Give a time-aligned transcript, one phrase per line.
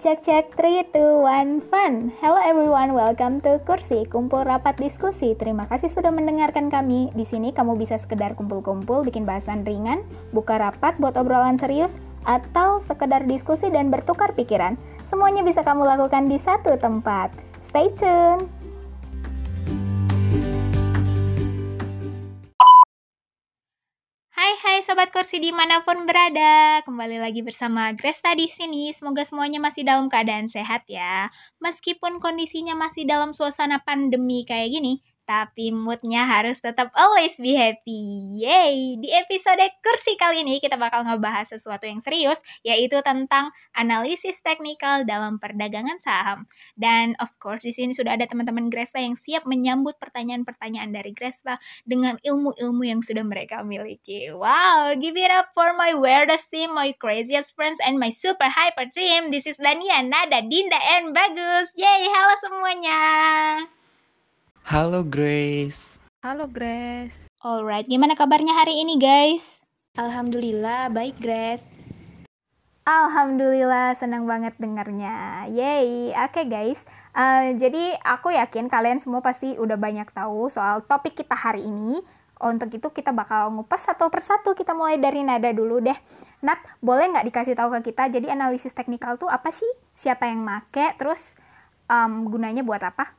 [0.00, 2.08] Cek cek 3, 2, 1, fun.
[2.24, 5.36] Hello everyone, welcome to Kursi Kumpul Rapat Diskusi.
[5.36, 7.12] Terima kasih sudah mendengarkan kami.
[7.12, 10.00] Di sini kamu bisa sekedar kumpul-kumpul Bikin bahasan ringan
[10.32, 11.92] Buka rapat buat obrolan serius
[12.24, 14.80] Atau sekedar diskusi dan bertukar pikiran.
[15.04, 17.36] Semuanya bisa kamu lakukan di satu tempat.
[17.68, 18.59] Stay tune
[24.90, 28.90] sobat kursi di mana pun berada, kembali lagi bersama Gresta di sini.
[28.90, 31.30] Semoga semuanya masih dalam keadaan sehat ya.
[31.62, 34.98] Meskipun kondisinya masih dalam suasana pandemi kayak gini,
[35.30, 38.34] tapi moodnya harus tetap always be happy.
[38.42, 38.98] Yay!
[38.98, 45.06] Di episode kursi kali ini kita bakal ngebahas sesuatu yang serius, yaitu tentang analisis teknikal
[45.06, 46.50] dalam perdagangan saham.
[46.74, 51.62] Dan of course di sini sudah ada teman-teman Gresta yang siap menyambut pertanyaan-pertanyaan dari Gresta
[51.86, 54.34] dengan ilmu-ilmu yang sudah mereka miliki.
[54.34, 58.90] Wow, give it up for my weirdest team, my craziest friends, and my super hyper
[58.90, 59.30] team.
[59.30, 61.70] This is Dania, Nada, Dinda, and Bagus.
[61.78, 62.98] Yay, halo semuanya.
[64.70, 65.98] Halo Grace.
[66.22, 67.26] Halo Grace.
[67.42, 69.42] Alright, gimana kabarnya hari ini guys?
[69.98, 71.82] Alhamdulillah baik Grace.
[72.86, 75.50] Alhamdulillah senang banget dengarnya.
[75.50, 76.14] Yay.
[76.14, 76.78] Oke okay, guys.
[77.10, 81.98] Uh, jadi aku yakin kalian semua pasti udah banyak tahu soal topik kita hari ini.
[82.38, 84.54] Untuk itu kita bakal ngupas satu persatu.
[84.54, 85.98] Kita mulai dari nada dulu deh.
[86.46, 88.06] Nat, boleh nggak dikasih tahu ke kita?
[88.06, 89.66] Jadi analisis teknikal tuh apa sih?
[89.98, 90.94] Siapa yang make?
[90.94, 91.34] Terus
[91.90, 93.18] um, gunanya buat apa?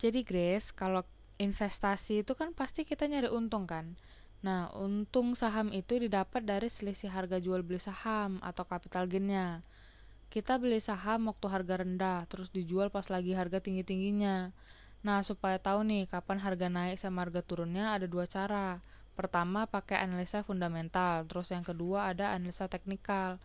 [0.00, 1.04] Jadi Grace, kalau
[1.36, 4.00] investasi itu kan pasti kita nyari untung kan.
[4.40, 9.60] Nah, untung saham itu didapat dari selisih harga jual beli saham atau capital gainnya.
[10.32, 14.56] Kita beli saham waktu harga rendah, terus dijual pas lagi harga tinggi-tingginya.
[15.04, 18.80] Nah, supaya tahu nih kapan harga naik sama harga turunnya ada dua cara.
[19.18, 23.36] Pertama, pakai analisa fundamental, terus yang kedua ada analisa teknikal.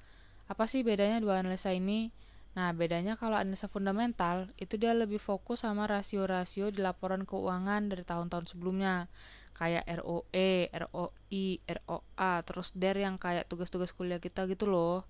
[0.48, 2.16] Apa sih bedanya dua analisa ini?
[2.56, 8.04] Nah, bedanya kalau analisa fundamental, itu dia lebih fokus sama rasio-rasio di laporan keuangan dari
[8.08, 9.12] tahun-tahun sebelumnya.
[9.60, 15.04] Kayak ROE, ROI, ROA, terus DER yang kayak tugas-tugas kuliah kita gitu loh.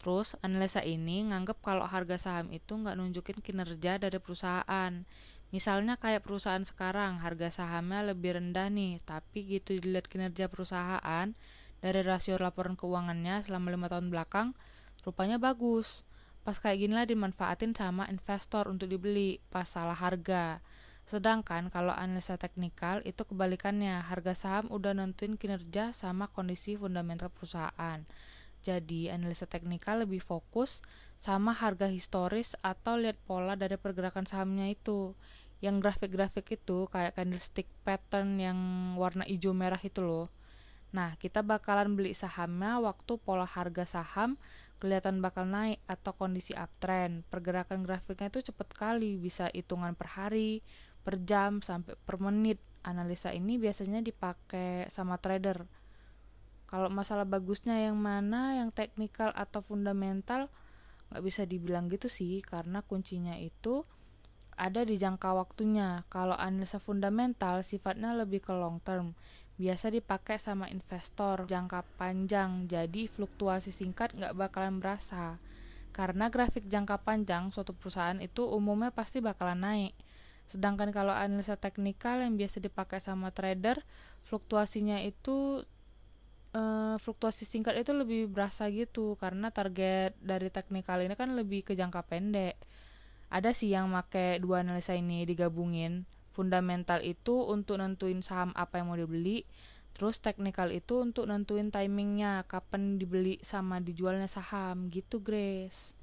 [0.00, 4.92] Terus, analisa ini nganggep kalau harga saham itu nggak nunjukin kinerja dari perusahaan.
[5.52, 11.36] Misalnya kayak perusahaan sekarang, harga sahamnya lebih rendah nih, tapi gitu dilihat kinerja perusahaan
[11.84, 14.56] dari rasio laporan keuangannya selama lima tahun belakang,
[15.04, 16.02] rupanya bagus
[16.46, 20.62] Pas kayak gini lah dimanfaatin sama investor untuk dibeli pas salah harga.
[21.10, 28.06] Sedangkan kalau analisa teknikal itu kebalikannya, harga saham udah nentuin kinerja sama kondisi fundamental perusahaan.
[28.62, 30.86] Jadi analisa teknikal lebih fokus
[31.18, 35.18] sama harga historis atau lihat pola dari pergerakan sahamnya itu.
[35.58, 38.58] Yang grafik-grafik itu kayak candlestick pattern yang
[38.94, 40.30] warna hijau merah itu loh.
[40.94, 44.38] Nah, kita bakalan beli sahamnya waktu pola harga saham
[44.76, 47.24] kelihatan bakal naik atau kondisi uptrend.
[47.32, 50.60] Pergerakan grafiknya itu cepat kali, bisa hitungan per hari,
[51.02, 52.60] per jam, sampai per menit.
[52.86, 55.66] Analisa ini biasanya dipakai sama trader.
[56.66, 60.50] Kalau masalah bagusnya yang mana, yang teknikal atau fundamental,
[61.10, 63.86] nggak bisa dibilang gitu sih, karena kuncinya itu
[64.56, 66.02] ada di jangka waktunya.
[66.10, 69.14] Kalau analisa fundamental sifatnya lebih ke long term
[69.56, 75.40] biasa dipakai sama investor jangka panjang jadi fluktuasi singkat nggak bakalan berasa.
[75.96, 79.94] Karena grafik jangka panjang suatu perusahaan itu umumnya pasti bakalan naik.
[80.52, 83.80] Sedangkan kalau analisa teknikal yang biasa dipakai sama trader
[84.28, 85.64] fluktuasinya itu
[86.52, 86.62] e,
[87.00, 89.16] fluktuasi singkat itu lebih berasa gitu.
[89.16, 92.60] Karena target dari teknikal ini kan lebih ke jangka pendek.
[93.32, 96.04] Ada sih yang make dua analisa ini digabungin
[96.36, 99.48] fundamental itu untuk nentuin saham apa yang mau dibeli
[99.96, 105.96] terus teknikal itu untuk nentuin timingnya kapan dibeli sama dijualnya saham gitu Grace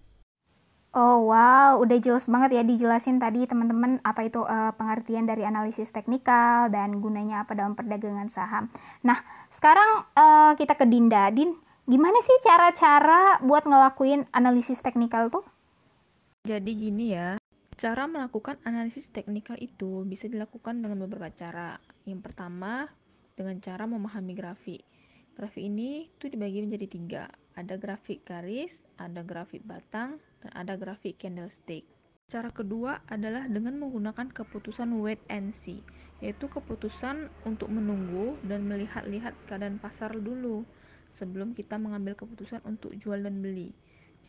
[0.94, 5.90] Oh wow, udah jelas banget ya dijelasin tadi teman-teman apa itu uh, pengertian dari analisis
[5.90, 8.70] teknikal dan gunanya apa dalam perdagangan saham.
[9.02, 9.18] Nah,
[9.50, 11.34] sekarang uh, kita ke Dinda.
[11.34, 11.58] Din,
[11.90, 15.42] gimana sih cara-cara buat ngelakuin analisis teknikal tuh?
[16.46, 17.42] Jadi gini ya,
[17.74, 21.82] Cara melakukan analisis teknikal itu bisa dilakukan dengan beberapa cara.
[22.06, 22.86] Yang pertama,
[23.34, 24.86] dengan cara memahami grafik.
[25.34, 27.24] Grafik ini itu dibagi menjadi tiga.
[27.58, 31.82] Ada grafik garis, ada grafik batang, dan ada grafik candlestick.
[32.30, 35.82] Cara kedua adalah dengan menggunakan keputusan wait and see,
[36.22, 40.62] yaitu keputusan untuk menunggu dan melihat-lihat keadaan pasar dulu
[41.14, 43.74] sebelum kita mengambil keputusan untuk jual dan beli.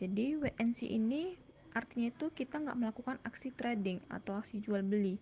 [0.01, 1.37] Jadi wait and see ini
[1.75, 5.19] artinya itu kita nggak melakukan aksi trading atau aksi jual beli.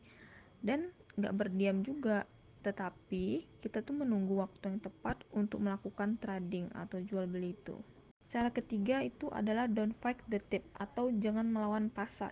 [0.61, 2.29] Dan nggak berdiam juga.
[2.63, 7.75] Tetapi kita tuh menunggu waktu yang tepat untuk melakukan trading atau jual beli itu.
[8.31, 12.31] Cara ketiga itu adalah don't fight the tip atau jangan melawan pasar,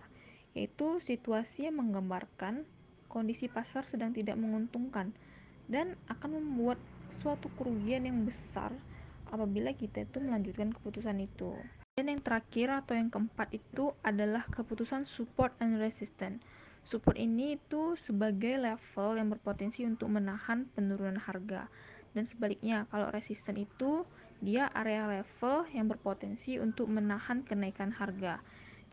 [0.56, 2.64] yaitu situasi yang menggambarkan
[3.12, 5.12] kondisi pasar sedang tidak menguntungkan
[5.68, 6.80] dan akan membuat
[7.20, 8.72] suatu kerugian yang besar
[9.28, 11.52] apabila kita itu melanjutkan keputusan itu.
[11.92, 16.40] Dan yang terakhir atau yang keempat itu adalah keputusan support and resistance.
[16.88, 21.68] Support ini itu sebagai level yang berpotensi untuk menahan penurunan harga.
[22.16, 24.08] Dan sebaliknya, kalau resisten itu
[24.40, 28.40] dia area level yang berpotensi untuk menahan kenaikan harga.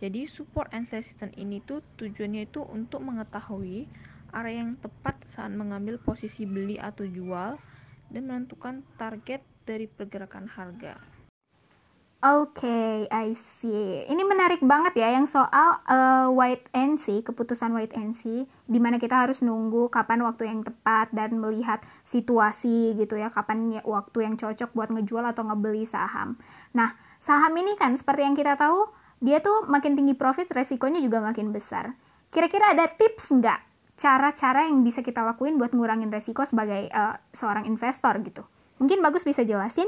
[0.04, 3.88] Jadi support and resistance ini tuh tujuannya itu untuk mengetahui
[4.36, 7.56] area yang tepat saat mengambil posisi beli atau jual
[8.12, 11.19] dan menentukan target dari pergerakan harga.
[12.20, 14.04] Oke, okay, I see.
[14.04, 19.24] Ini menarik banget ya yang soal uh, white NC, keputusan white NC, di mana kita
[19.24, 24.36] harus nunggu kapan waktu yang tepat dan melihat situasi gitu ya, kapan ya waktu yang
[24.36, 26.36] cocok buat ngejual atau ngebeli saham.
[26.76, 26.92] Nah,
[27.24, 28.92] saham ini kan seperti yang kita tahu,
[29.24, 31.96] dia tuh makin tinggi profit, resikonya juga makin besar.
[32.36, 33.64] Kira-kira ada tips nggak
[33.96, 38.44] cara-cara yang bisa kita lakuin buat ngurangin resiko sebagai uh, seorang investor gitu?
[38.84, 39.88] Mungkin bagus bisa jelasin?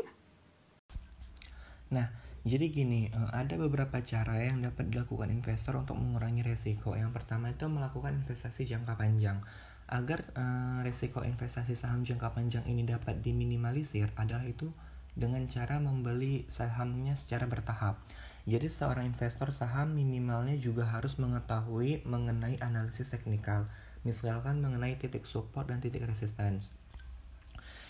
[1.91, 6.97] Nah, jadi gini, eh, ada beberapa cara yang dapat dilakukan investor untuk mengurangi resiko.
[6.97, 9.37] Yang pertama itu melakukan investasi jangka panjang.
[9.91, 14.71] Agar uh, resiko investasi saham jangka panjang ini dapat diminimalisir adalah itu
[15.19, 17.99] dengan cara membeli sahamnya secara bertahap.
[18.47, 23.67] Jadi seorang investor saham minimalnya juga harus mengetahui mengenai analisis teknikal,
[24.07, 26.71] misalkan mengenai titik support dan titik resistance.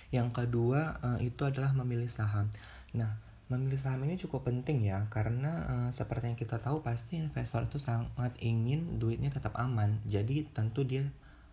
[0.09, 2.51] Yang kedua uh, itu adalah memilih saham.
[2.97, 3.15] Nah,
[3.51, 7.75] memilih saham ini cukup penting ya karena uh, seperti yang kita tahu pasti investor itu
[7.83, 9.99] sangat ingin duitnya tetap aman.
[10.07, 11.03] Jadi tentu dia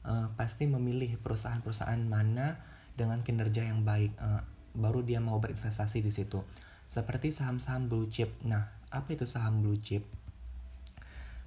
[0.07, 2.63] uh, pasti memilih perusahaan-perusahaan mana
[2.95, 4.47] dengan kinerja yang baik uh,
[4.79, 6.47] baru dia mau berinvestasi di situ.
[6.87, 8.31] Seperti saham-saham blue chip.
[8.47, 10.07] Nah apa itu saham blue chip?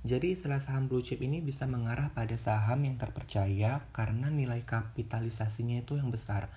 [0.03, 5.85] Jadi istilah saham blue chip ini bisa mengarah pada saham yang terpercaya karena nilai kapitalisasinya
[5.85, 6.51] itu yang besar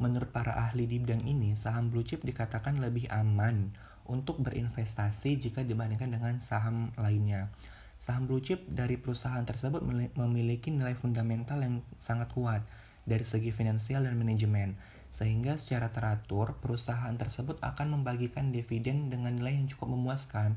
[0.00, 3.76] Menurut para ahli di bidang ini, saham blue chip dikatakan lebih aman
[4.08, 7.52] untuk berinvestasi jika dibandingkan dengan saham lainnya.
[8.00, 9.84] Saham blue chip dari perusahaan tersebut
[10.16, 12.64] memiliki nilai fundamental yang sangat kuat
[13.04, 14.80] dari segi finansial dan manajemen,
[15.12, 20.56] sehingga secara teratur perusahaan tersebut akan membagikan dividen dengan nilai yang cukup memuaskan,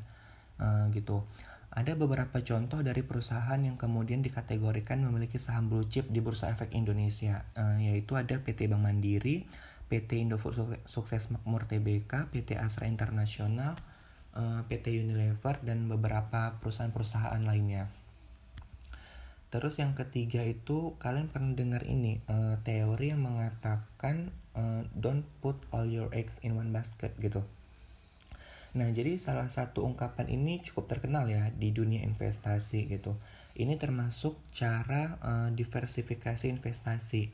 [0.64, 1.28] uh, gitu.
[1.74, 6.70] Ada beberapa contoh dari perusahaan yang kemudian dikategorikan memiliki saham blue chip di Bursa Efek
[6.78, 9.50] Indonesia, uh, yaitu ada PT Bank Mandiri,
[9.90, 10.54] PT Indofood
[10.86, 13.78] Sukses Makmur Tbk, PT Asra Internasional,
[14.34, 17.94] eh, PT Unilever, dan beberapa perusahaan-perusahaan lainnya.
[19.54, 24.34] Terus yang ketiga itu kalian pernah dengar ini uh, teori yang mengatakan
[24.98, 27.46] don't put all your eggs in one basket gitu.
[28.74, 33.14] Nah, jadi salah satu ungkapan ini cukup terkenal ya di dunia investasi gitu.
[33.54, 37.30] Ini termasuk cara uh, diversifikasi investasi.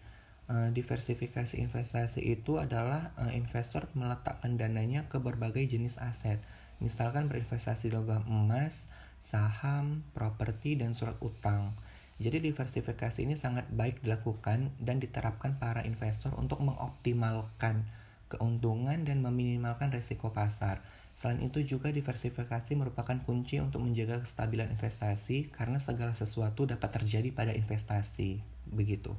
[0.50, 6.44] Uh, diversifikasi investasi itu adalah uh, investor meletakkan dananya ke berbagai jenis aset.
[6.84, 8.92] Misalkan berinvestasi logam emas,
[9.24, 11.72] saham, properti, dan surat utang.
[12.20, 17.88] Jadi diversifikasi ini sangat baik dilakukan dan diterapkan para investor untuk mengoptimalkan
[18.28, 20.84] keuntungan dan meminimalkan risiko pasar.
[21.20, 27.36] Selain itu juga diversifikasi merupakan kunci untuk menjaga kestabilan investasi karena segala sesuatu dapat terjadi
[27.36, 28.40] pada investasi.
[28.64, 29.12] Begitu.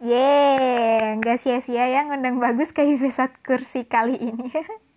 [0.00, 4.48] Yeay, nggak sia-sia ya ngundang bagus ke episode kursi kali ini.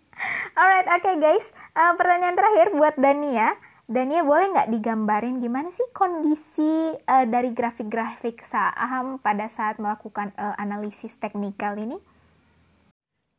[0.56, 1.52] Alright, oke okay guys.
[1.76, 3.60] Uh, pertanyaan terakhir buat Dania.
[3.92, 10.56] Dania boleh nggak digambarin gimana sih kondisi uh, dari grafik-grafik saham pada saat melakukan uh,
[10.56, 12.00] analisis teknikal ini?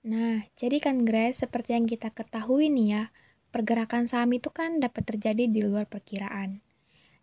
[0.06, 3.04] Nah, jadi kan Grace, seperti yang kita ketahui nih ya,
[3.50, 6.62] pergerakan saham itu kan dapat terjadi di luar perkiraan.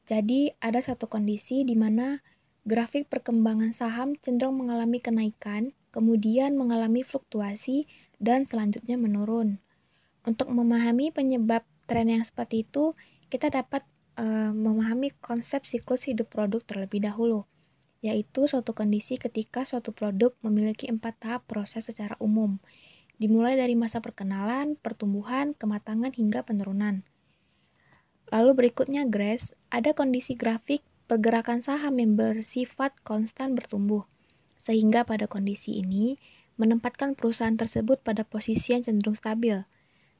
[0.06, 2.20] Jadi, ada satu kondisi di mana
[2.68, 7.88] grafik perkembangan saham cenderung mengalami kenaikan, kemudian mengalami fluktuasi,
[8.20, 9.64] dan selanjutnya menurun.
[10.28, 12.92] Untuk memahami penyebab tren yang seperti itu,
[13.32, 13.88] kita dapat
[14.20, 17.48] uh, memahami konsep siklus hidup produk terlebih dahulu
[18.06, 22.62] yaitu suatu kondisi ketika suatu produk memiliki empat tahap proses secara umum,
[23.18, 27.02] dimulai dari masa perkenalan, pertumbuhan, kematangan, hingga penurunan.
[28.30, 34.06] Lalu berikutnya Grace, ada kondisi grafik pergerakan saham yang bersifat konstan bertumbuh,
[34.62, 36.22] sehingga pada kondisi ini
[36.62, 39.66] menempatkan perusahaan tersebut pada posisi yang cenderung stabil.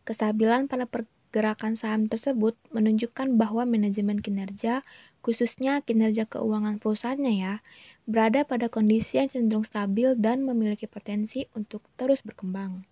[0.06, 4.86] Kestabilan pada pergerakan saham tersebut menunjukkan bahwa manajemen kinerja,
[5.26, 7.54] khususnya kinerja keuangan perusahaannya ya,
[8.06, 12.86] berada pada kondisi yang cenderung stabil dan memiliki potensi untuk terus berkembang.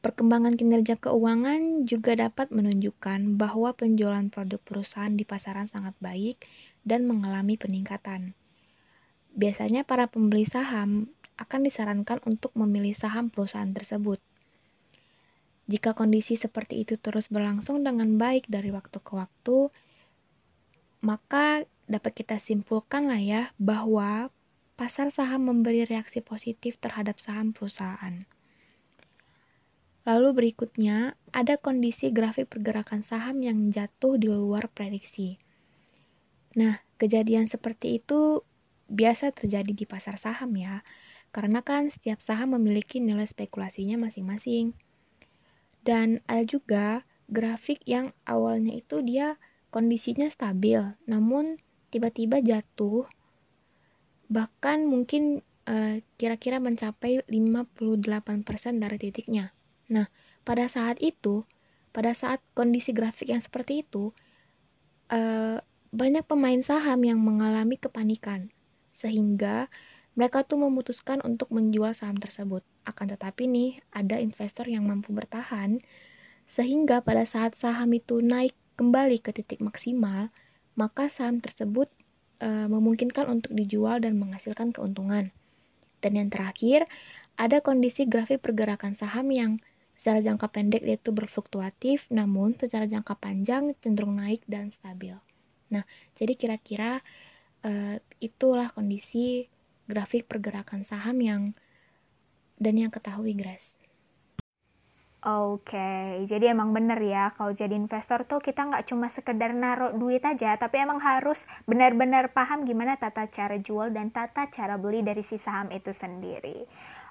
[0.00, 6.40] Perkembangan kinerja keuangan juga dapat menunjukkan bahwa penjualan produk perusahaan di pasaran sangat baik
[6.86, 8.32] dan mengalami peningkatan.
[9.34, 14.22] Biasanya para pembeli saham akan disarankan untuk memilih saham perusahaan tersebut.
[15.68, 19.68] Jika kondisi seperti itu terus berlangsung dengan baik dari waktu ke waktu,
[21.00, 24.30] maka dapat kita simpulkan lah ya bahwa
[24.80, 28.24] pasar saham memberi reaksi positif terhadap saham perusahaan.
[30.08, 35.36] Lalu berikutnya, ada kondisi grafik pergerakan saham yang jatuh di luar prediksi.
[36.56, 38.40] Nah, kejadian seperti itu
[38.88, 40.80] biasa terjadi di pasar saham ya,
[41.30, 44.72] karena kan setiap saham memiliki nilai spekulasinya masing-masing.
[45.84, 49.36] Dan ada juga grafik yang awalnya itu dia
[49.70, 51.58] kondisinya stabil, namun
[51.94, 53.06] tiba-tiba jatuh,
[54.30, 59.54] bahkan mungkin eh, kira-kira uh, mencapai 58% dari titiknya.
[59.90, 60.06] Nah,
[60.46, 61.46] pada saat itu,
[61.90, 64.14] pada saat kondisi grafik yang seperti itu,
[65.10, 65.58] uh,
[65.90, 68.54] banyak pemain saham yang mengalami kepanikan,
[68.94, 69.66] sehingga
[70.14, 72.62] mereka tuh memutuskan untuk menjual saham tersebut.
[72.86, 75.82] Akan tetapi nih, ada investor yang mampu bertahan,
[76.46, 80.32] sehingga pada saat saham itu naik kembali ke titik maksimal,
[80.72, 81.92] maka saham tersebut
[82.40, 85.28] e, memungkinkan untuk dijual dan menghasilkan keuntungan.
[86.00, 86.88] Dan yang terakhir,
[87.36, 89.60] ada kondisi grafik pergerakan saham yang
[90.00, 95.12] Secara jangka pendek yaitu berfluktuatif, namun secara jangka panjang cenderung naik dan stabil.
[95.68, 95.84] Nah,
[96.16, 97.04] jadi kira-kira
[97.68, 99.52] uh, itulah kondisi
[99.84, 101.42] grafik pergerakan saham yang
[102.56, 103.76] dan yang ketahui Grace.
[105.20, 109.92] Oke, okay, jadi emang bener ya kalau jadi investor tuh kita nggak cuma sekedar naruh
[109.92, 115.04] duit aja, tapi emang harus benar-benar paham gimana tata cara jual dan tata cara beli
[115.04, 116.64] dari si saham itu sendiri.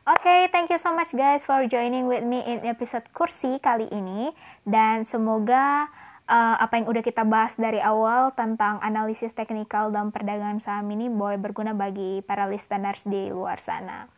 [0.10, 3.86] Oke, okay, thank you so much guys for joining with me in episode kursi kali
[3.94, 4.34] ini
[4.66, 5.86] dan semoga
[6.26, 11.14] uh, apa yang udah kita bahas dari awal tentang analisis teknikal dalam perdagangan saham ini
[11.14, 14.10] boleh berguna bagi para listeners di luar sana.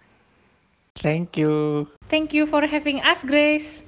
[0.95, 1.87] Thank you.
[2.09, 3.81] Thank you for having us, Grace.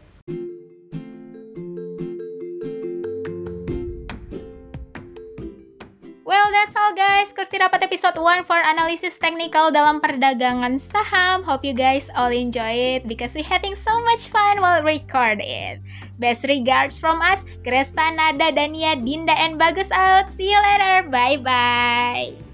[6.54, 11.42] that's all guys, kursi rapat episode 1 for analisis technical dalam perdagangan saham.
[11.42, 15.82] Hope you guys all enjoy it because we having so much fun while record it.
[16.22, 20.30] Best regards from us, Kresta, Nada, Dania, Dinda, and Bagus out.
[20.30, 21.10] See you later.
[21.10, 22.53] Bye-bye.